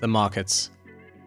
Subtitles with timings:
[0.00, 0.70] the markets.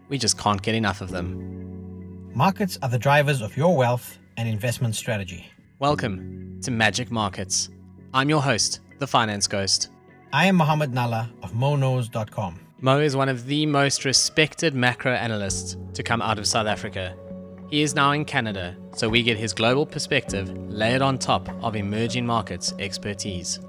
[0.10, 2.32] We just can't get enough of them.
[2.34, 5.46] Markets are the drivers of your wealth and investment strategy.
[5.80, 7.70] Welcome to Magic Markets.
[8.14, 9.90] I'm your host, the Finance Ghost.
[10.32, 12.60] I am Mohammed Nalla of MoKnows.com.
[12.80, 17.16] Mo is one of the most respected macro analysts to come out of South Africa.
[17.70, 21.76] He is now in Canada, so we get his global perspective layered on top of
[21.76, 23.60] emerging markets expertise.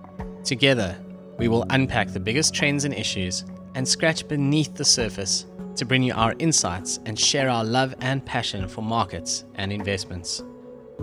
[0.44, 0.96] Together,
[1.38, 3.44] we will unpack the biggest trends and issues
[3.74, 5.46] and scratch beneath the surface
[5.76, 10.42] to bring you our insights and share our love and passion for markets and investments.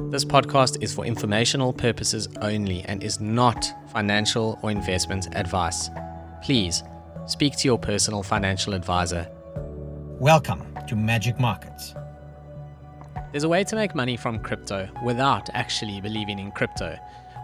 [0.10, 5.90] This podcast is for informational purposes only and is not financial or investment advice.
[6.44, 6.84] Please
[7.26, 9.28] speak to your personal financial advisor.
[10.20, 11.96] Welcome to Magic Markets.
[13.32, 16.98] There's a way to make money from crypto without actually believing in crypto.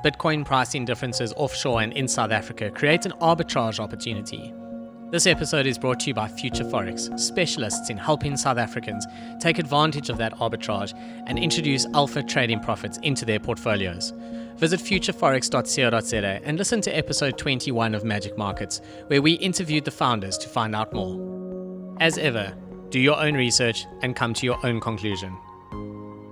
[0.03, 4.53] Bitcoin pricing differences offshore and in South Africa create an arbitrage opportunity.
[5.15, 9.07] This episode is brought to you by Future Forex, specialists in helping South Africans
[9.39, 10.93] take advantage of that arbitrage
[11.25, 14.11] and introduce alpha trading profits into their portfolios.
[14.57, 20.37] Visit futureforex.co.za and listen to episode 21 of Magic Markets, where we interviewed the founders
[20.37, 21.95] to find out more.
[22.01, 22.53] As ever,
[22.89, 25.37] do your own research and come to your own conclusion.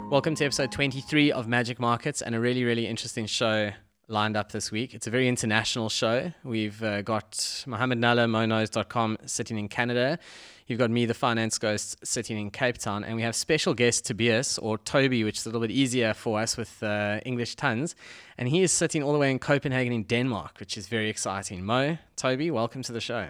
[0.09, 3.71] Welcome to episode 23 of Magic Markets and a really, really interesting show
[4.07, 4.93] lined up this week.
[4.93, 6.31] It's a very international show.
[6.43, 10.19] We've uh, got Mohammed Nalla, MoKnows.com, sitting in Canada.
[10.67, 13.03] You've got me, the finance ghost, sitting in Cape Town.
[13.03, 16.39] And we have special guest Tobias, or Toby, which is a little bit easier for
[16.39, 17.95] us with uh, English tons.
[18.37, 21.65] And he is sitting all the way in Copenhagen in Denmark, which is very exciting.
[21.65, 23.27] Mo, Toby, welcome to the show.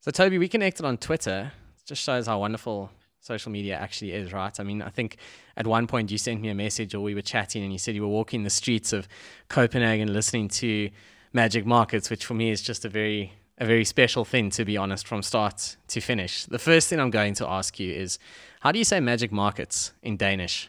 [0.00, 1.52] So, Toby, we connected on Twitter.
[1.78, 2.90] It just shows how wonderful
[3.24, 4.60] social media actually is, right?
[4.60, 5.16] I mean, I think
[5.56, 7.94] at one point you sent me a message or we were chatting and you said
[7.94, 9.08] you were walking the streets of
[9.48, 10.90] Copenhagen listening to
[11.32, 14.76] Magic Markets, which for me is just a very a very special thing to be
[14.76, 16.44] honest from start to finish.
[16.44, 18.18] The first thing I'm going to ask you is
[18.60, 20.68] how do you say magic markets in Danish?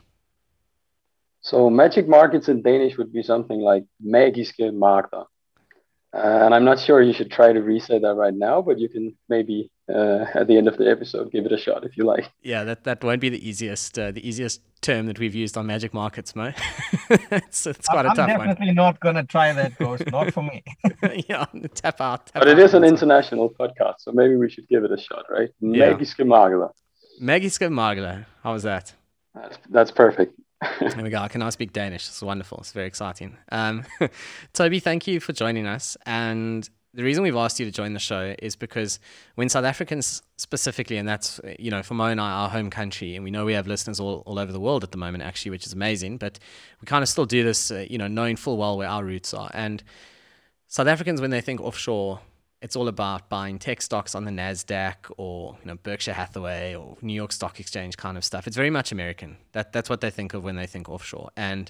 [1.42, 5.26] So magic markets in Danish would be something like magiske markeder.
[6.14, 8.88] Uh, and I'm not sure you should try to reset that right now, but you
[8.88, 12.06] can maybe uh, at the end of the episode give it a shot if you
[12.06, 12.30] like.
[12.42, 15.66] Yeah, that, that won't be the easiest uh, the easiest term that we've used on
[15.68, 16.52] Magic Markets, Mo.
[17.10, 18.42] it's, it's quite I'm a tough one.
[18.42, 20.04] I'm definitely not going to try that, Ghost.
[20.12, 20.64] not for me.
[21.30, 22.28] yeah, tap out.
[22.28, 24.98] Tap but it out is an international podcast, so maybe we should give it a
[24.98, 25.50] shot, right?
[25.60, 25.94] Yeah.
[25.94, 26.72] Magiske markeder.
[27.22, 28.26] Magiske Margler.
[28.44, 28.94] How was that?
[29.34, 30.34] That's, that's perfect.
[30.80, 31.20] There we go.
[31.20, 32.08] I can now speak Danish.
[32.08, 32.60] It's wonderful.
[32.60, 33.38] It's very exciting.
[33.52, 33.84] Um,
[34.54, 35.98] Toby, thank you for joining us.
[36.06, 39.00] And the reason we've asked you to join the show is because
[39.36, 43.16] when South Africans specifically, and that's, you know, for Mo and I, our home country,
[43.16, 45.52] and we know we have listeners all, all over the world at the moment, actually,
[45.52, 46.40] which is amazing, but
[46.82, 49.34] we kind of still do this, uh, you know, knowing full well where our roots
[49.34, 49.52] are.
[49.54, 49.84] And
[50.68, 52.22] South Africans, when they think offshore,
[52.62, 56.98] it's all about buying tech stocks on the Nasdaq or you know Berkshire Hathaway or
[57.02, 58.48] New York Stock Exchange kind of stuff.
[58.48, 59.38] It's very much American.
[59.52, 61.30] That that's what they think of when they think offshore.
[61.36, 61.70] And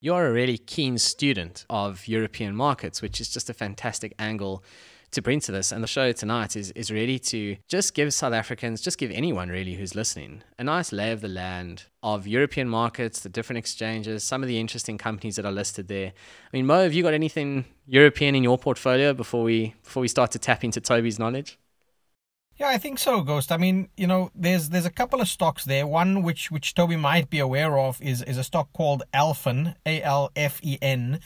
[0.00, 4.62] you're a really keen student of European markets, which is just a fantastic angle
[5.10, 5.72] to bring to this.
[5.72, 9.48] And the show tonight is is really to just give South Africans, just give anyone
[9.48, 14.22] really who's listening, a nice lay of the land of European markets, the different exchanges,
[14.22, 16.12] some of the interesting companies that are listed there.
[16.52, 20.08] I mean, Mo, have you got anything European in your portfolio before we before we
[20.08, 21.58] start to tap into Toby's knowledge?
[22.58, 23.52] Yeah, I think so, Ghost.
[23.52, 25.86] I mean, you know, there's there's a couple of stocks there.
[25.86, 30.02] One which which Toby might be aware of is is a stock called Alfen, A
[30.02, 31.20] L F E N.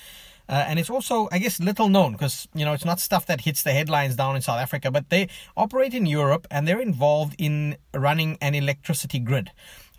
[0.46, 3.40] Uh, and it's also, I guess, little known because you know it's not stuff that
[3.40, 4.90] hits the headlines down in South Africa.
[4.90, 9.50] But they operate in Europe and they're involved in running an electricity grid.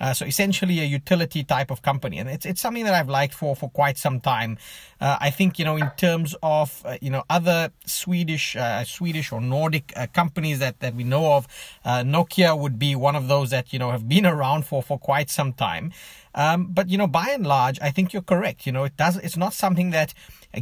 [0.03, 3.33] Uh, so essentially a utility type of company, and it's it's something that I've liked
[3.33, 4.57] for for quite some time.
[4.99, 9.31] Uh, I think you know in terms of uh, you know other Swedish uh, Swedish
[9.31, 11.47] or Nordic uh, companies that that we know of,
[11.85, 14.99] uh, Nokia would be one of those that you know have been around for for
[14.99, 15.93] quite some time.
[16.35, 18.65] Um, but you know, by and large, I think you're correct.
[18.65, 19.17] You know, it does.
[19.17, 20.13] It's not something that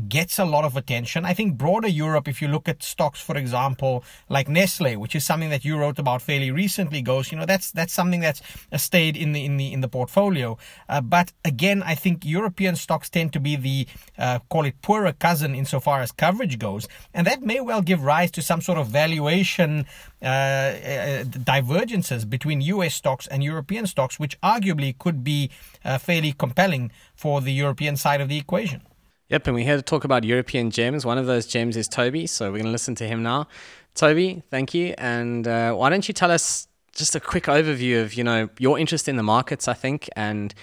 [0.08, 1.26] gets a lot of attention.
[1.26, 5.26] I think broader Europe, if you look at stocks, for example, like Nestle, which is
[5.26, 8.42] something that you wrote about fairly recently, Ghost, you know, that's that's something that's
[8.78, 10.58] stayed in the in the in the portfolio.
[10.88, 13.88] Uh, but again, I think European stocks tend to be the
[14.18, 18.32] uh, call it poorer cousin insofar as coverage goes, and that may well give rise
[18.32, 19.86] to some sort of valuation
[20.22, 22.96] uh, uh divergences between U.S.
[22.96, 25.50] stocks and European stocks, which arguably could be
[25.84, 28.82] uh, fairly compelling for the European side of the equation.
[29.30, 31.06] Yep, and we're here to talk about European gems.
[31.06, 33.48] One of those gems is Toby, so we're going to listen to him now.
[33.96, 34.94] Toby, thank you.
[34.98, 38.78] And uh, why don't you tell us just a quick overview of you know your
[38.78, 40.54] interest in the markets, I think, and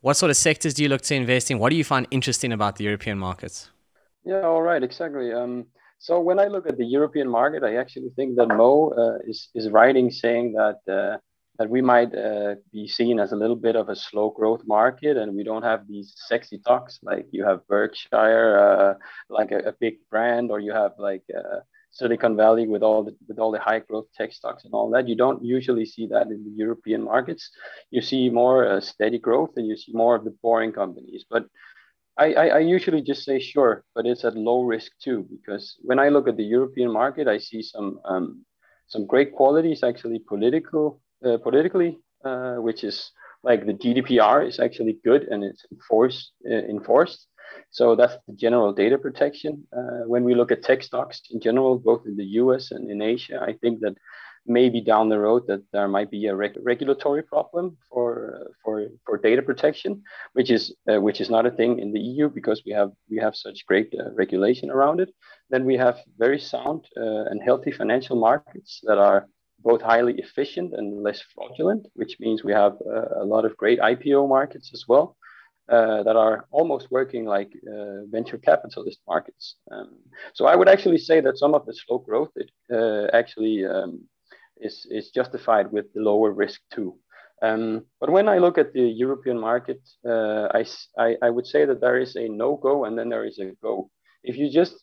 [0.00, 1.58] what sort of sectors do you look to invest in?
[1.58, 3.70] What do you find interesting about the European markets?
[4.24, 5.32] Yeah, all right, exactly.
[5.32, 5.66] Um,
[6.00, 9.50] So when I look at the European market, I actually think that Mo uh, is
[9.54, 11.18] is writing saying that uh,
[11.58, 15.18] that we might uh, be seen as a little bit of a slow growth market,
[15.18, 18.94] and we don't have these sexy talks like you have Berkshire, uh,
[19.28, 21.60] like a, a, big brand, or you have like uh,
[21.90, 25.06] Silicon Valley with all the with all the high growth tech stocks and all that.
[25.06, 27.50] You don't usually see that in the European markets.
[27.90, 31.44] You see more uh, steady growth, and you see more of the boring companies, but
[32.18, 36.10] I, I, usually just say sure, but it's at low risk too, because when I
[36.10, 38.44] look at the European market, I see some um,
[38.88, 43.12] some great qualities actually political uh, politically, uh, which is
[43.42, 47.26] like the GDPR is actually good and it's enforced uh, enforced.
[47.70, 49.66] So that's the general data protection.
[49.76, 53.00] Uh, when we look at tech stocks in general, both in the US and in
[53.00, 53.94] Asia, I think that
[54.46, 59.18] maybe down the road that there might be a reg- regulatory problem for for for
[59.18, 60.02] data protection,
[60.32, 63.18] which is uh, which is not a thing in the EU because we have we
[63.18, 65.10] have such great uh, regulation around it.
[65.50, 69.26] Then we have very sound uh, and healthy financial markets that are
[69.62, 73.78] both highly efficient and less fraudulent, which means we have uh, a lot of great
[73.78, 75.16] IPO markets as well.
[75.70, 79.54] Uh, that are almost working like uh, venture capitalist markets.
[79.70, 79.98] Um,
[80.34, 84.00] so I would actually say that some of the slow growth it, uh, actually um,
[84.60, 86.96] is, is justified with the lower risk too.
[87.42, 90.64] Um, but when I look at the European market, uh, I,
[90.98, 93.52] I, I, would say that there is a no go and then there is a
[93.62, 93.90] go.
[94.22, 94.74] If you just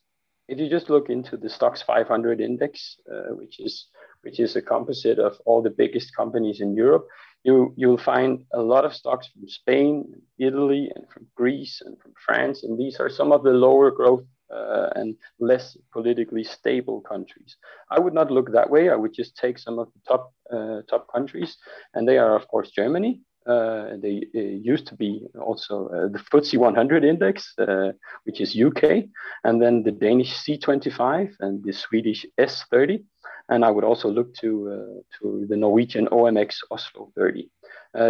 [0.47, 3.87] if you just look into the STOXX 500 index, uh, which is
[4.21, 7.05] which is a composite of all the biggest companies in Europe,
[7.43, 10.05] you you'll find a lot of stocks from Spain,
[10.39, 14.23] Italy, and from Greece and from France, and these are some of the lower growth
[14.53, 17.57] uh, and less politically stable countries.
[17.91, 18.89] I would not look that way.
[18.89, 21.57] I would just take some of the top uh, top countries,
[21.93, 23.21] and they are of course Germany.
[23.47, 27.93] Uh, they uh, used to be also uh, the FTSE 100 index, uh,
[28.25, 29.05] which is UK,
[29.45, 33.05] and then the Danish C25 and the Swedish S30.
[33.49, 37.49] And I would also look to to the Norwegian OMX Oslo 30.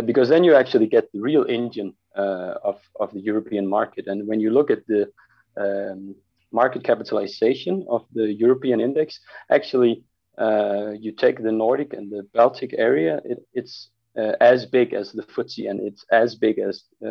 [0.06, 4.08] because then you actually get the real engine of, of the European market.
[4.08, 5.12] And when you look at the
[5.58, 6.16] um,
[6.52, 10.04] market capitalization of the European index, actually,
[10.38, 15.12] uh, you take the Nordic and the Baltic area, it, it's uh, as big as
[15.12, 17.10] the FTSE and it's as big as uh,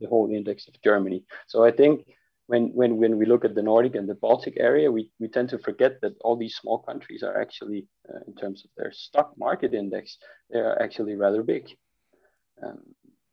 [0.00, 1.24] the whole index of Germany.
[1.46, 2.06] So I think
[2.46, 5.48] when, when, when we look at the Nordic and the Baltic area, we, we tend
[5.50, 9.32] to forget that all these small countries are actually, uh, in terms of their stock
[9.36, 10.18] market index,
[10.50, 11.68] they are actually rather big
[12.62, 12.80] um,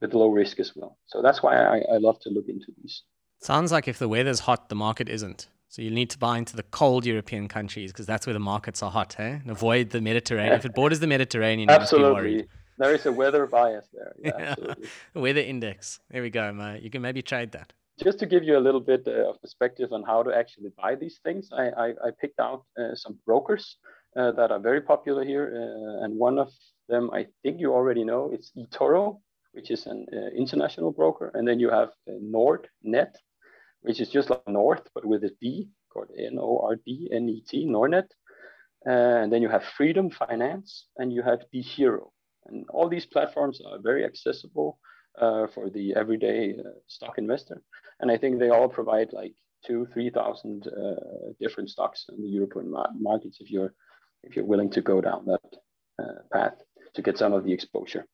[0.01, 0.97] with low risk as well.
[1.05, 3.03] So that's why I, I love to look into these.
[3.39, 5.47] Sounds like if the weather's hot, the market isn't.
[5.68, 8.83] So you need to buy into the cold European countries because that's where the markets
[8.83, 9.39] are hot, eh?
[9.41, 10.53] And avoid the Mediterranean.
[10.53, 12.47] if it borders the Mediterranean, absolutely.
[12.77, 14.13] There is a weather bias there.
[14.19, 14.88] Yeah, absolutely.
[15.15, 16.00] weather index.
[16.09, 16.81] There we go, mate.
[16.83, 17.74] You can maybe trade that.
[18.03, 20.95] Just to give you a little bit uh, of perspective on how to actually buy
[20.95, 23.77] these things, I, I, I picked out uh, some brokers
[24.15, 25.53] uh, that are very popular here.
[25.56, 26.51] Uh, and one of
[26.89, 29.19] them, I think you already know, it's eToro,
[29.53, 31.31] which is an uh, international broker.
[31.33, 33.13] And then you have uh, Nordnet,
[33.81, 38.07] which is just like North, but with a D, called N-O-R-D-N-E-T, Nordnet.
[38.85, 42.11] And then you have Freedom Finance, and you have DEGIRO,
[42.47, 44.79] And all these platforms are very accessible
[45.19, 47.61] uh, for the everyday uh, stock investor.
[48.00, 49.35] And I think they all provide like
[49.65, 50.95] two, 3,000 uh,
[51.39, 53.73] different stocks in the European markets if you're,
[54.23, 55.55] if you're willing to go down that
[56.01, 56.55] uh, path
[56.95, 58.05] to get some of the exposure.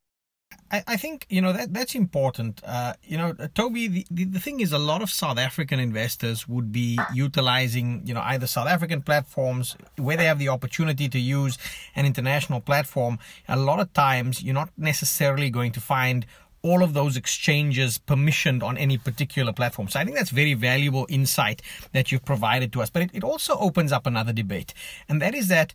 [0.72, 2.62] I, I think you know that that's important.
[2.66, 3.88] Uh, you know, Toby.
[3.88, 8.14] The, the, the thing is, a lot of South African investors would be utilizing you
[8.14, 11.58] know either South African platforms where they have the opportunity to use
[11.96, 13.20] an international platform.
[13.48, 16.26] A lot of times, you're not necessarily going to find
[16.62, 19.88] all of those exchanges permissioned on any particular platform.
[19.88, 21.62] So I think that's very valuable insight
[21.94, 22.90] that you've provided to us.
[22.90, 24.74] But it, it also opens up another debate,
[25.08, 25.74] and that is that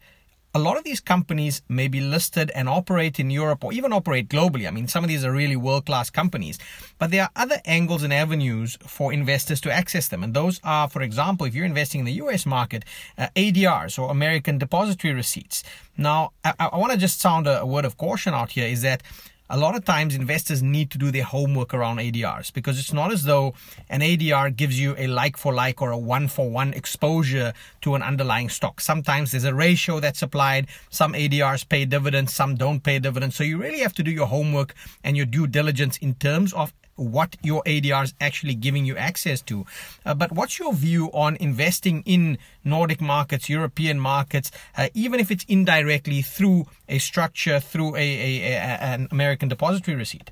[0.55, 4.29] a lot of these companies may be listed and operate in Europe or even operate
[4.29, 4.69] globally.
[4.69, 6.59] I mean, some of these are really world class companies,
[6.99, 10.23] but there are other angles and avenues for investors to access them.
[10.23, 12.85] And those are, for example, if you're investing in the US market,
[13.19, 15.65] uh, ADRs or American depository receipts.
[15.97, 18.83] Now, I, I want to just sound a, a word of caution out here is
[18.83, 19.03] that
[19.51, 23.13] a lot of times investors need to do their homework around ADRs because it's not
[23.13, 23.55] as though
[23.91, 27.95] an ADR gives you a like for like or a one for one exposure to
[27.95, 28.81] an underlying stock.
[28.81, 30.67] Sometimes there's a ratio that's applied.
[30.89, 33.37] Some ADRs pay dividends, some don't pay dividends.
[33.37, 36.73] So you really have to do your homework and your due diligence in terms of
[36.97, 39.67] what your ADR is actually giving you access to.
[40.05, 45.31] Uh, but what's your view on investing in Nordic markets, European markets, uh, even if
[45.31, 50.31] it's indirectly through a structure, through a, a, a, an American depository receipt?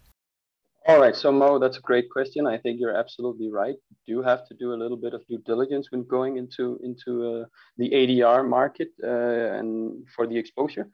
[0.89, 2.45] All right, so Mo, that's a great question.
[2.45, 3.77] I think you're absolutely right.
[4.05, 7.43] You do have to do a little bit of due diligence when going into into
[7.43, 7.45] uh,
[7.77, 10.89] the ADR market uh, and for the exposure.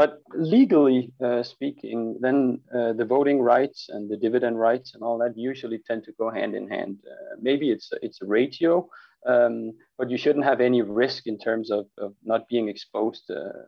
[0.00, 5.18] But legally uh, speaking, then uh, the voting rights and the dividend rights and all
[5.18, 7.00] that usually tend to go hand in hand.
[7.06, 8.88] Uh, maybe it's it's a ratio,
[9.26, 13.64] um, but you shouldn't have any risk in terms of, of not being exposed uh,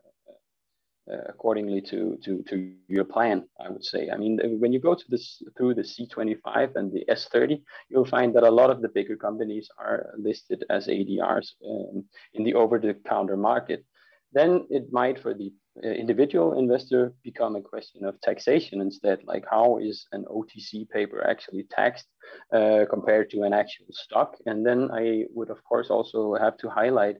[1.13, 4.09] uh, accordingly to, to, to your plan, I would say.
[4.09, 7.61] I mean, when you go to this through the C25 and the S30,
[7.91, 12.43] you'll find that a lot of the bigger companies are listed as ADRs um, in
[12.43, 13.85] the over-the-counter market.
[14.33, 19.21] Then it might, for the individual investor, become a question of taxation instead.
[19.25, 22.07] Like, how is an OTC paper actually taxed
[22.53, 24.37] uh, compared to an actual stock?
[24.47, 27.17] And then I would, of course, also have to highlight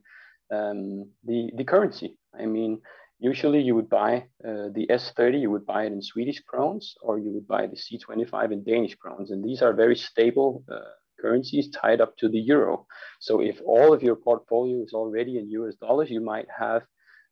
[0.51, 2.17] um, the the currency.
[2.39, 2.81] I mean
[3.23, 7.17] Usually you would buy uh, the S30, you would buy it in Swedish crowns, or
[7.19, 9.31] you would buy the C25 in Danish crowns.
[9.31, 10.79] And these are very stable uh,
[11.21, 12.85] currencies tied up to the euro.
[13.21, 16.83] So if all of your portfolio is already in US dollars, you might have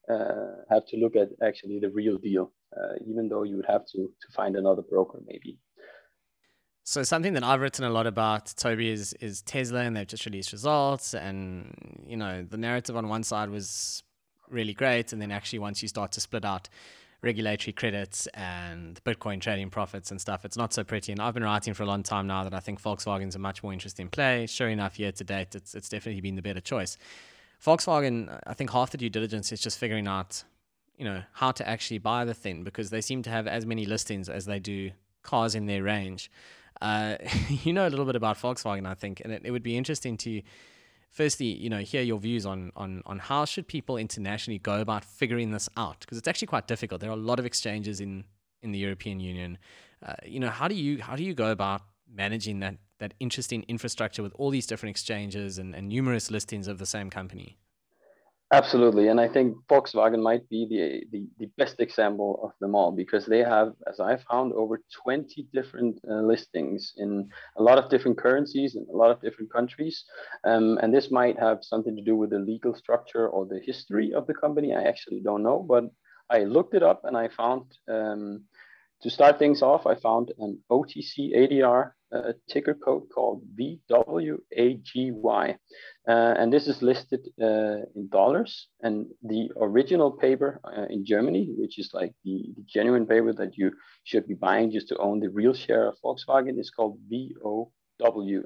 [0.10, 3.86] uh, have to look at actually the real deal, uh, even though you would have
[3.88, 5.58] to, to find another broker maybe.
[6.84, 10.25] So something that I've written a lot about, Toby, is is Tesla, and they've just
[10.25, 11.74] released results, and
[12.08, 14.03] you know the narrative on one side was
[14.50, 15.13] really great.
[15.13, 16.70] And then actually, once you start to split out
[17.22, 21.12] regulatory credits and Bitcoin trading profits and stuff, it's not so pretty.
[21.12, 23.62] And I've been writing for a long time now that I think Volkswagen's a much
[23.62, 24.48] more interesting play.
[24.48, 26.98] Sure enough, year to date, it's, it's definitely been the better choice.
[27.63, 30.43] Volkswagen, I think half the due diligence is just figuring out,
[30.97, 33.85] you know, how to actually buy the thing because they seem to have as many
[33.85, 34.91] listings as they do
[35.21, 36.31] cars in their range.
[36.81, 37.17] Uh,
[37.49, 40.17] you know a little bit about Volkswagen, I think, and it, it would be interesting
[40.17, 40.41] to
[41.11, 45.03] firstly, you know, hear your views on on on how should people internationally go about
[45.03, 47.01] figuring this out because it's actually quite difficult.
[47.01, 48.23] There are a lot of exchanges in
[48.63, 49.57] in the European Union.
[50.03, 51.81] Uh, you know, how do you how do you go about
[52.13, 56.77] managing that that interesting infrastructure with all these different exchanges and, and numerous listings of
[56.77, 57.57] the same company?
[58.53, 62.91] Absolutely, and I think Volkswagen might be the, the, the best example of them all
[62.91, 67.89] because they have, as I found, over 20 different uh, listings in a lot of
[67.89, 70.03] different currencies in a lot of different countries.
[70.43, 74.13] Um, and this might have something to do with the legal structure or the history
[74.13, 74.75] of the company.
[74.75, 75.85] I actually don't know, but
[76.29, 78.43] I looked it up and I found um,
[79.01, 85.12] to start things off, I found an OTC ADR uh, ticker code called VWAGY.
[86.08, 88.67] Uh, and this is listed uh, in dollars.
[88.81, 93.58] And the original paper uh, in Germany, which is like the, the, genuine paper that
[93.58, 93.72] you
[94.03, 97.72] should be buying just to own the real share of Volkswagen, is called VOW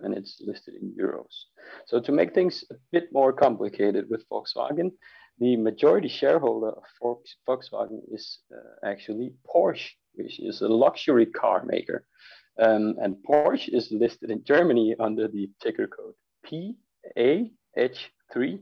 [0.03, 1.45] and it's listed in euros.
[1.85, 4.91] So to make things a bit more complicated with Volkswagen,
[5.39, 6.83] the majority shareholder of
[7.47, 12.05] Volkswagen is uh, actually Porsche which is a luxury car maker.
[12.59, 16.13] Um, and Porsche is listed in Germany under the ticker code
[17.17, 18.59] PAH3,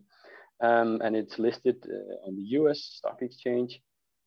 [0.62, 3.80] um, and it's listed uh, on the US stock exchange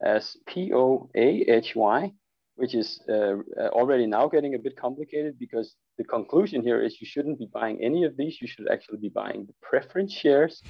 [0.03, 2.15] as POAHY,
[2.55, 7.00] which is uh, uh, already now getting a bit complicated because the conclusion here is
[7.00, 8.41] you shouldn't be buying any of these.
[8.41, 10.62] You should actually be buying the preference shares.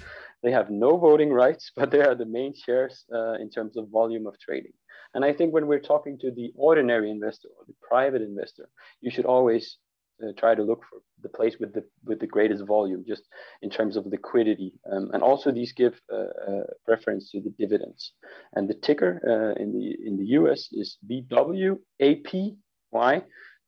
[0.42, 3.88] They have no voting rights, but they are the main shares uh, in terms of
[3.90, 4.72] volume of trading.
[5.14, 8.68] And I think when we're talking to the ordinary investor or the private investor,
[9.00, 9.78] you should always
[10.22, 13.22] uh, try to look for the place with the with the greatest volume, just
[13.62, 14.72] in terms of liquidity.
[14.90, 18.12] Um, and also, these give uh, uh, preference to the dividends.
[18.54, 22.56] And the ticker uh, in the in the US is VWAPY,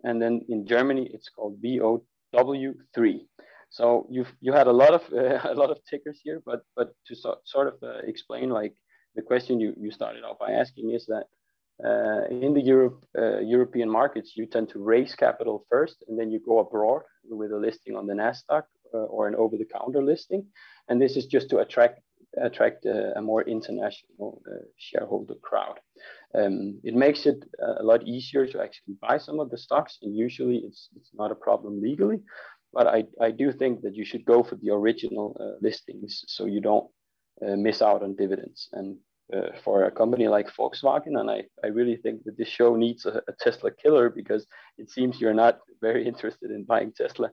[0.05, 3.21] and then in Germany it's called VOW3.
[3.71, 6.93] So you've you had a lot of uh, a lot of tickers here, but but
[7.07, 8.75] to so, sort of uh, explain like
[9.15, 11.25] the question you, you started off by asking is that
[11.85, 16.31] uh, in the Europe, uh, European markets, you tend to raise capital first, and then
[16.31, 20.45] you go abroad with a listing on the Nasdaq uh, or an over-the-counter listing,
[20.89, 22.01] and this is just to attract
[22.43, 24.43] attract uh, a more international
[24.77, 25.81] shareholder crowd.
[26.35, 27.43] Um, it makes it
[27.81, 31.33] a lot easier to actually buy some of the stocks, and usually it's it's not
[31.33, 32.21] a problem legally.
[32.73, 36.45] But I, I do think that you should go for the original uh, listings so
[36.45, 36.89] you don't
[37.41, 38.69] miss out on dividends.
[38.73, 38.99] And
[39.31, 41.21] uh, for a company like Volkswagen.
[41.21, 44.47] And I, I really think that this show needs a, a Tesla killer because
[44.79, 47.31] it seems you're not very interested in buying Tesla.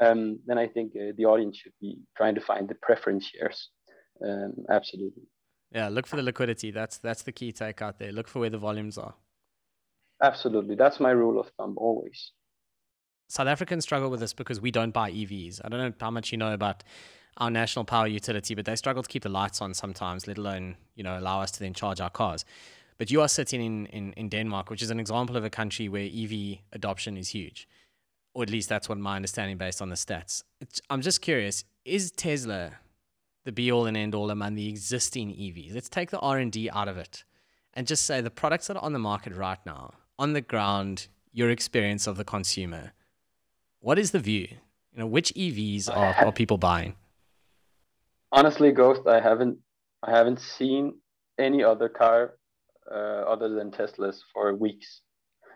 [0.00, 3.68] Um, then I think uh, the audience should be trying to find the preference shares.
[4.24, 5.22] Um, absolutely.
[5.72, 6.72] Yeah, look for the liquidity.
[6.72, 8.10] That's that's the key take out there.
[8.10, 9.14] Look for where the volumes are.
[10.20, 12.32] Absolutely, that's my rule of thumb always.
[13.30, 15.60] South Africans struggle with this because we don't buy EVs.
[15.64, 16.82] I don't know how much you know about
[17.36, 20.76] our national power utility, but they struggle to keep the lights on sometimes, let alone,
[20.96, 22.44] you know, allow us to then charge our cars.
[23.00, 25.88] but you are sitting in, in, in Denmark, which is an example of a country
[25.88, 27.66] where EV adoption is huge,
[28.34, 30.42] or at least that's what my understanding based on the stats.
[30.60, 32.72] It's, I'm just curious: is Tesla
[33.46, 35.74] the be all and end all among the existing EVs?
[35.74, 37.24] Let's take the R and D out of it,
[37.72, 41.08] and just say the products that are on the market right now, on the ground,
[41.32, 42.92] your experience of the consumer.
[43.80, 44.48] What is the view?
[44.92, 46.94] You know, which EVs are, are people buying?
[48.30, 49.58] Honestly, Ghost, I haven't
[50.02, 50.98] I haven't seen
[51.38, 52.34] any other car
[52.90, 55.00] uh, other than Teslas for weeks.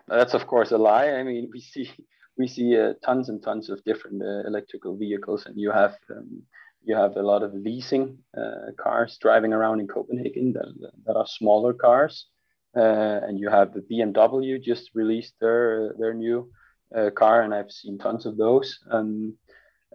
[0.07, 1.09] Now, that's of course a lie.
[1.09, 1.89] I mean, we see
[2.37, 6.41] we see uh, tons and tons of different uh, electrical vehicles, and you have um,
[6.83, 11.27] you have a lot of leasing uh, cars driving around in Copenhagen that, that are
[11.27, 12.27] smaller cars,
[12.75, 16.49] uh, and you have the BMW just released their their new
[16.95, 18.79] uh, car, and I've seen tons of those.
[18.89, 19.35] Um,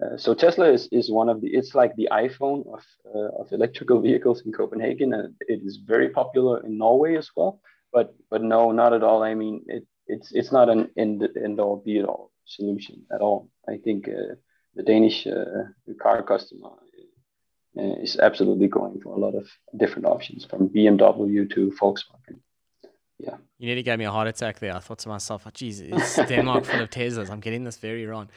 [0.01, 2.83] uh, so Tesla is, is one of the it's like the iPhone of
[3.15, 7.61] uh, of electrical vehicles in Copenhagen, and it is very popular in Norway as well.
[7.93, 9.23] But but no, not at all.
[9.23, 13.49] I mean, it, it's it's not an end end all be all solution at all.
[13.69, 14.35] I think uh,
[14.75, 15.65] the Danish uh,
[16.01, 16.71] car customer
[17.79, 22.41] uh, is absolutely going for a lot of different options from BMW to Volkswagen.
[23.23, 23.37] Yeah.
[23.59, 24.75] You nearly gave me a heart attack there.
[24.75, 27.31] I thought to myself, oh, geez, it's Denmark full of Teslas.
[27.31, 28.29] I'm getting this very wrong.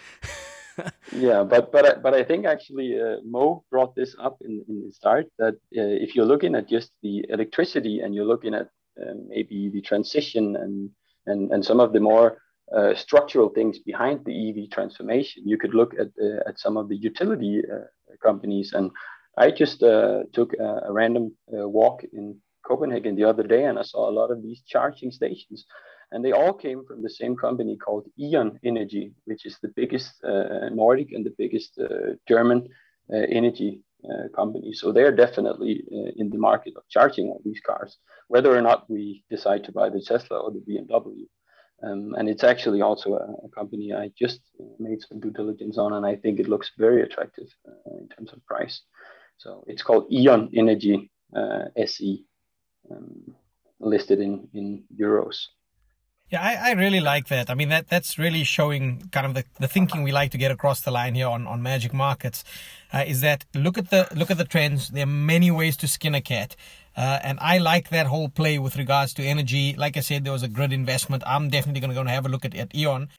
[1.12, 4.86] yeah, but but I, but I think actually uh, Mo brought this up in, in
[4.86, 8.68] the start that uh, if you're looking at just the electricity and you're looking at
[9.02, 10.90] uh, maybe the transition and
[11.26, 12.40] and and some of the more
[12.76, 16.90] uh, structural things behind the EV transformation, you could look at uh, at some of
[16.90, 17.86] the utility uh,
[18.22, 18.74] companies.
[18.74, 18.92] And
[19.38, 24.10] I just took a, a random walk in Copenhagen the other day, and I saw
[24.10, 25.66] a lot of these charging stations
[26.14, 30.24] and they all came from the same company called E.ON Energy, which is the biggest
[30.24, 32.70] uh, Nordic and the biggest uh, German
[33.12, 34.74] uh, energy uh, company.
[34.74, 38.88] So they're definitely uh, in the market of charging all these cars, whether or not
[38.90, 41.26] we decide to buy the Tesla or the BMW.
[41.82, 44.40] Um, and it's actually also a, a, company I just
[44.80, 48.32] made some due diligence on, and I think it looks very attractive uh, in terms
[48.32, 48.84] of price.
[49.38, 51.12] So it's called E.ON Energy
[51.76, 52.24] SE,
[52.92, 53.36] um,
[53.80, 55.48] listed in in euros.
[56.30, 57.52] Yeah, I, I really like that.
[57.52, 60.50] I mean, that that's really showing kind of the, the thinking we like to get
[60.50, 62.44] across the line here on, on Magic Markets.
[62.92, 64.90] Uh, is that look at the look at the trends.
[64.90, 66.56] There are many ways to skin a cat,
[66.98, 69.76] uh, and I like that whole play with regards to energy.
[69.78, 71.22] Like I said, there was a grid investment.
[71.28, 73.10] I'm definitely going to go and have a look at, at E.ON.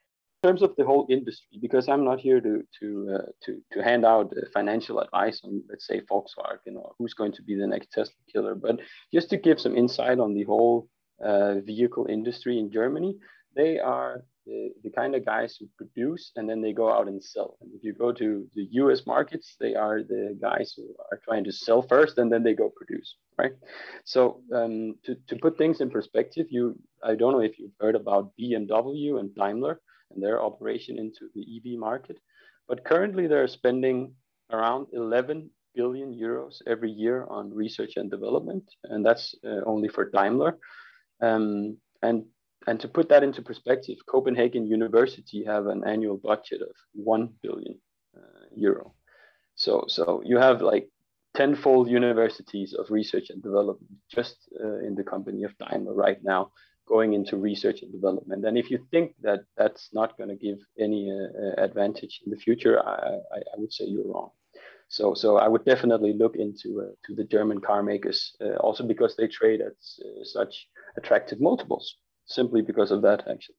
[0.45, 3.83] In terms of the whole industry, because I'm not here to to uh, to to
[3.83, 7.67] hand out uh, financial advice on, let's say, Volkswagen or who's going to be the
[7.67, 8.79] next Tesla killer, but
[9.11, 10.87] just to give some insight on the whole
[11.25, 13.17] uh, vehicle industry in Germany,
[13.57, 17.25] they are the, the, kind of guys who produce and then they go out and
[17.25, 17.57] sell.
[17.63, 21.45] And if you go to the US markets, they are the guys who are trying
[21.45, 23.53] to sell first and then they go produce, right?
[24.05, 27.95] So um, to, to put things in perspective, you I don't know if you've heard
[27.95, 32.19] about BMW and Daimler and their operation into the EV market,
[32.69, 34.15] but currently they're spending
[34.51, 40.11] around 11 billion euros every year on research and development, and that's uh, only for
[40.11, 40.59] Daimler.
[41.21, 42.25] Um, and
[42.67, 47.79] and to put that into perspective, Copenhagen University have an annual budget of one billion
[48.17, 48.95] uh, euro.
[49.55, 50.89] So so you have like
[51.35, 56.53] tenfold universities of research and development just uh, in the company of Daimler right now
[56.87, 58.45] going into research and development.
[58.45, 62.31] And if you think that that's not going to give any uh, uh, advantage in
[62.31, 64.31] the future, I, I, I, would say you're wrong.
[64.89, 68.85] So, so I would definitely look into uh, to the German car makers, uh, also
[68.85, 73.57] because they trade at uh, such attractive multiples, simply because of that, actually.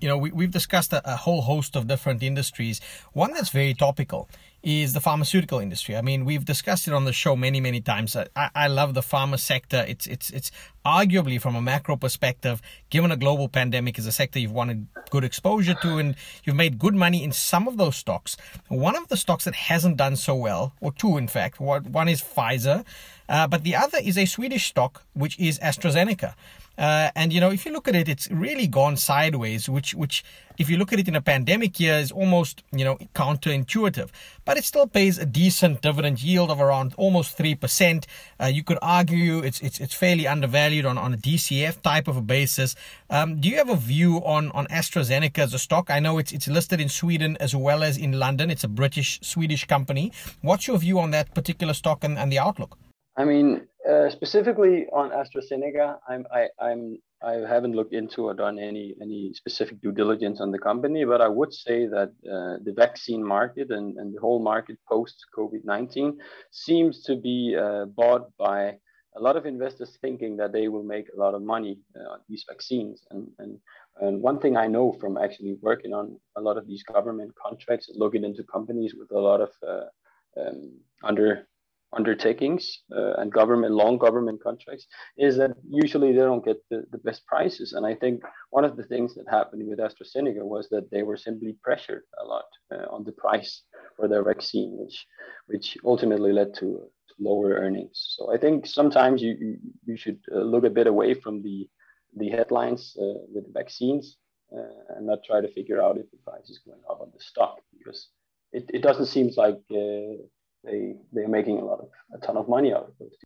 [0.00, 2.80] You know, we, we've discussed a, a whole host of different industries.
[3.12, 4.28] One that's very topical
[4.62, 5.96] is the pharmaceutical industry.
[5.96, 8.16] I mean, we've discussed it on the show many, many times.
[8.16, 9.84] I, I love the pharma sector.
[9.88, 10.52] It's it's it's
[10.86, 15.24] arguably from a macro perspective, given a global pandemic, is a sector you've wanted good
[15.24, 18.36] exposure to, and you've made good money in some of those stocks.
[18.68, 22.22] One of the stocks that hasn't done so well, or two in fact, one is
[22.22, 22.84] Pfizer,
[23.28, 26.34] uh, but the other is a Swedish stock, which is AstraZeneca.
[26.78, 30.24] Uh, and you know, if you look at it, it's really gone sideways, which, which,
[30.58, 34.10] if you look at it in a pandemic year, is almost you know counterintuitive.
[34.44, 38.06] But it still pays a decent dividend yield of around almost three percent.
[38.40, 42.16] Uh, you could argue it's it's it's fairly undervalued on, on a DCF type of
[42.16, 42.74] a basis.
[43.10, 45.90] Um, do you have a view on on AstraZeneca as a stock?
[45.90, 48.50] I know it's it's listed in Sweden as well as in London.
[48.50, 50.12] It's a British Swedish company.
[50.40, 52.76] What's your view on that particular stock and, and the outlook?
[53.16, 58.58] I mean, uh, specifically on AstraZeneca, I'm I, I'm I haven't looked into or done
[58.58, 62.74] any any specific due diligence on the company, but I would say that uh, the
[62.76, 66.18] vaccine market and, and the whole market post COVID nineteen
[66.50, 68.78] seems to be uh, bought by
[69.14, 72.18] a lot of investors thinking that they will make a lot of money uh, on
[72.30, 73.04] these vaccines.
[73.10, 73.58] And, and,
[74.00, 77.90] and one thing I know from actually working on a lot of these government contracts,
[77.94, 81.46] looking into companies with a lot of uh, um, under
[81.94, 84.86] undertakings uh, and government long government contracts
[85.18, 88.76] is that usually they don't get the, the best prices and i think one of
[88.76, 92.86] the things that happened with astrazeneca was that they were simply pressured a lot uh,
[92.90, 93.62] on the price
[93.96, 95.06] for their vaccine which
[95.46, 96.80] which ultimately led to
[97.18, 98.14] lower earnings.
[98.16, 101.68] So I think sometimes you you should uh, look a bit away from the
[102.16, 104.16] the headlines uh, with the vaccines
[104.56, 107.22] uh, and not try to figure out if the price is going up on the
[107.22, 108.08] stock because
[108.52, 110.16] it, it doesn't seem like uh,
[110.64, 113.16] they they're making a lot of a ton of money out of those.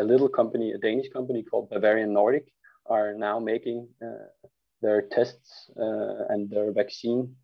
[0.00, 2.46] a little company, a Danish company called Bavarian Nordic,
[2.86, 4.28] are now making uh,
[4.82, 7.34] their tests uh, and their vaccine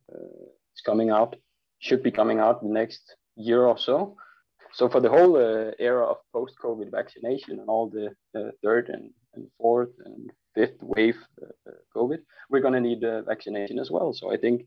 [0.75, 1.37] is coming out
[1.79, 4.17] should be coming out the next year or so
[4.73, 9.11] so for the whole uh, era of post-COVID vaccination and all the uh, third and,
[9.35, 13.91] and, fourth and fifth wave uh, uh COVID, we're going to need uh, vaccination as
[13.91, 14.13] well.
[14.15, 14.67] So I think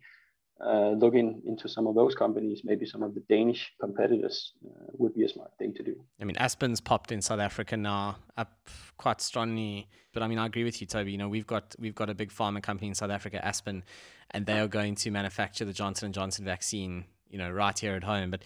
[0.63, 4.53] uh, looking into some of those companies, maybe some of the Danish competitors
[4.93, 5.95] would be a smart thing to do.
[6.21, 8.53] I mean, Aspen's popped in South Africa now, up
[8.97, 9.89] quite strongly.
[10.13, 11.11] But I mean, I agree with you, Toby.
[11.11, 13.83] You know, we've got we've got a big pharma company in South Africa, Aspen,
[14.31, 17.05] and they are going to manufacture the Johnson and Johnson vaccine.
[17.29, 18.43] You know, right here at home, but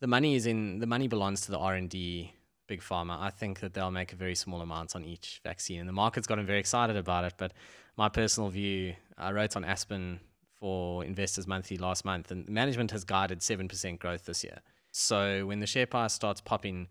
[0.00, 2.32] the money is in the money belongs to the R and D
[2.66, 3.20] big pharma.
[3.20, 6.26] I think that they'll make a very small amount on each vaccine, and the market's
[6.26, 7.34] gotten very excited about it.
[7.36, 7.52] But
[7.96, 10.18] my personal view, I wrote on Aspen
[10.62, 14.60] for Investors Monthly last month, and management has guided seven percent growth this year.
[14.92, 16.86] So when the share price starts popping,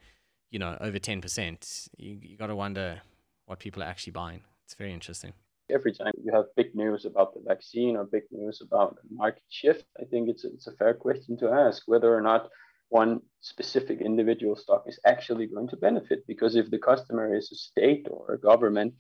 [0.50, 3.02] you know, over ten percent, you you got to wonder
[3.46, 4.42] what people are actually buying.
[4.66, 5.34] It's very interesting
[5.70, 9.86] every time you have big news about the vaccine or big news about market shift,
[10.02, 12.50] I think it's it's a fair question to ask whether or not
[12.90, 17.56] one specific individual stock is actually going to benefit because if the customer is a
[17.56, 18.94] state or a government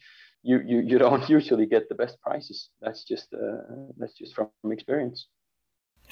[0.43, 3.61] you you, you don't usually get the best prices that's just uh,
[3.97, 5.27] that's just from experience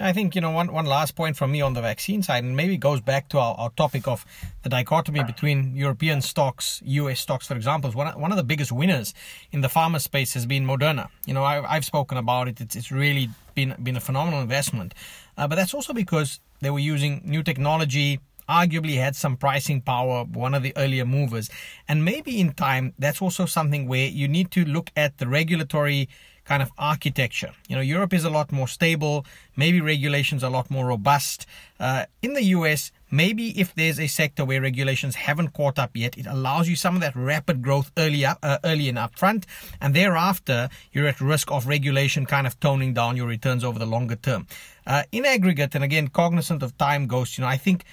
[0.01, 2.55] I think, you know, one, one last point from me on the vaccine side, and
[2.55, 4.25] maybe goes back to our, our topic of
[4.63, 7.91] the dichotomy between European stocks, US stocks, for example.
[7.91, 9.13] One, one of the biggest winners
[9.51, 11.09] in the pharma space has been Moderna.
[11.25, 12.61] You know, I, I've spoken about it.
[12.61, 14.93] It's, it's really been, been a phenomenal investment.
[15.37, 20.23] Uh, but that's also because they were using new technology, arguably had some pricing power,
[20.25, 21.49] one of the earlier movers.
[21.87, 26.09] And maybe in time, that's also something where you need to look at the regulatory
[26.49, 27.51] kind of architecture.
[27.67, 29.23] You know, Europe is a lot more stable,
[29.55, 31.45] maybe regulations are a lot more robust.
[31.79, 36.17] Uh, in the US, maybe if there's a sector where regulations haven't caught up yet,
[36.17, 39.43] it allows you some of that rapid growth early, up, uh, early and upfront,
[39.79, 43.85] and thereafter you're at risk of regulation kind of toning down your returns over the
[43.85, 44.47] longer term.
[44.87, 47.85] Uh, in aggregate, and again, cognizant of time ghost, you know, I think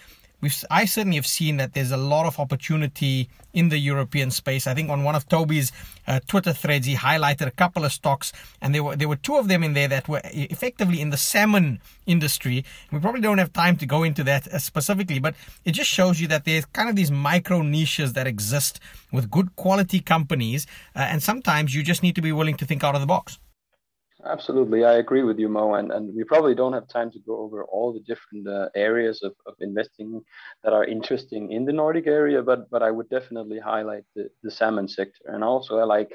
[0.46, 4.66] we've I certainly have seen that there's a lot of opportunity in the European space.
[4.68, 5.72] I think on one of Toby's
[6.06, 8.32] uh, Twitter threads, he highlighted a couple of stocks,
[8.62, 11.16] and there were there were two of them in there that were effectively in the
[11.16, 12.64] salmon industry.
[12.92, 16.20] We probably don't have time to go into that uh, specifically, but it just shows
[16.20, 18.78] you that there's kind of these micro niches that exist
[19.10, 22.84] with good quality companies, uh, and sometimes you just need to be willing to think
[22.84, 23.40] out of the box.
[24.28, 25.74] Absolutely, I agree with you, Mo.
[25.74, 29.22] And, and we probably don't have time to go over all the different uh, areas
[29.22, 30.20] of, of investing
[30.64, 34.50] that are interesting in the Nordic area, but but I would definitely highlight the, the
[34.50, 35.22] salmon sector.
[35.26, 36.12] And also, I like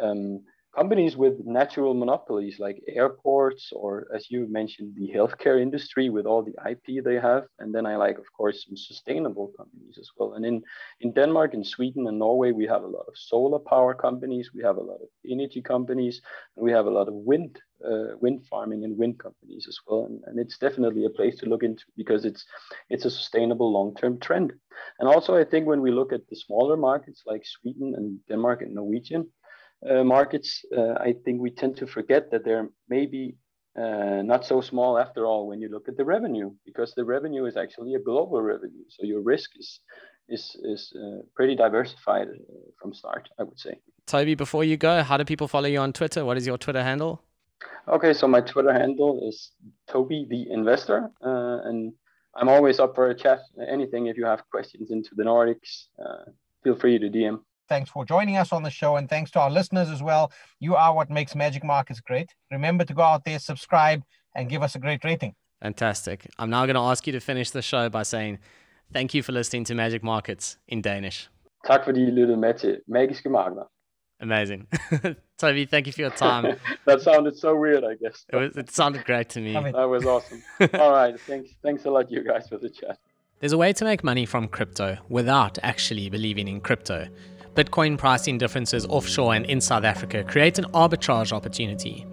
[0.00, 0.42] um,
[0.74, 6.42] companies with natural monopolies like airports or as you mentioned the healthcare industry with all
[6.42, 7.44] the ip they have.
[7.58, 10.34] And then i like of course some sustainable companies as well.
[10.34, 10.62] And in
[11.00, 14.62] in denmark and sweden and norway we have a lot of solar power companies we
[14.62, 16.20] have a lot of energy companies
[16.56, 20.06] and we have a lot of wind uh, wind farming and wind companies as well.
[20.06, 22.44] And, and it's definitely a place to look into because it's
[22.90, 24.52] it's a sustainable long-term trend.
[24.98, 28.62] And also i think when we look at the smaller markets like sweden and denmark
[28.62, 29.28] and norwegian
[29.82, 33.36] markets, uh, I think we tend to forget that they're maybe
[33.78, 37.44] uh, not so small after all when you look at the revenue, because the revenue
[37.44, 38.84] is actually a global revenue.
[38.88, 39.80] So your risk is
[40.28, 43.80] is is uh, pretty diversified uh, from start, I would say.
[44.06, 46.24] Toby, before you go, how do people follow you on Twitter?
[46.24, 47.22] What is your Twitter handle?
[47.86, 49.52] Okay, so my Twitter handle is
[49.86, 51.92] Toby the Investor, uh, and
[52.34, 53.40] I'm always up for a chat.
[53.68, 55.86] Anything if you have questions into the Nordics,
[56.64, 57.40] feel free to DM.
[57.68, 60.32] Thanks for joining us on the show, and thanks to our listeners as well.
[60.58, 62.34] You are what makes Magic Markets great.
[62.50, 64.02] Remember to go out there, subscribe,
[64.34, 65.34] and give us a great rating.
[65.62, 66.26] Fantastic.
[66.38, 68.38] I'm now going to ask you to finish the show by saying
[68.92, 71.28] thank you for listening to Magic Markets in Danish.
[71.66, 73.68] Tak fordi I lyttede med til Magiske Markeder.
[74.20, 74.66] Amazing.
[75.38, 76.56] Toby, thank you for your time.
[76.86, 78.24] that sounded so weird, I guess.
[78.32, 79.52] It, was, it sounded great to me.
[79.52, 80.42] That was awesome.
[80.74, 81.20] All right.
[81.20, 82.98] Thanks, thanks a lot, you guys, for the chat.
[83.40, 87.06] There's a way to make money from crypto without actually believing in crypto.
[87.58, 92.06] Bitcoin pricing differences offshore and in South Africa create an arbitrage opportunity.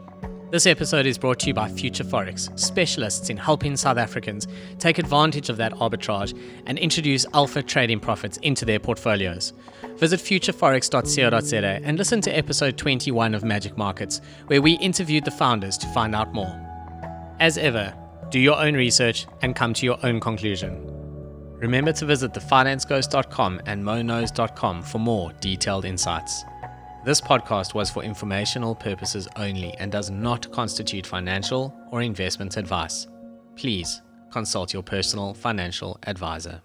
[0.50, 4.48] This episode is brought to you by Future Forex, specialists in helping South Africans
[4.80, 9.54] take advantage of that arbitrage and introduce alpha trading profits into their portfolios.
[9.98, 15.78] Visit futureforex.co.za and listen to episode 21 of Magic Markets, where we interviewed the founders
[15.78, 16.60] to find out more.
[17.40, 17.94] As ever,
[18.32, 20.95] do your own research and come to your own conclusion.
[21.60, 26.44] Remember to visit thefinanceghost.com and MoKnows.com for more detailed insights.
[27.06, 33.08] This podcast was for informational purposes only and does not constitute financial or investment advice.
[33.56, 36.62] Please consult your personal financial advisor.